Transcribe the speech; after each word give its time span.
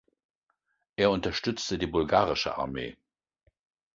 Er 0.95 1.11
unterstützte 1.11 1.77
die 1.77 1.85
bulgarische 1.85 2.57
Armee. 2.57 2.97